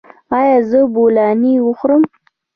ایا 0.37 0.57
زه 0.69 0.79
بولاني 0.95 1.53
وخورم؟ 1.67 2.03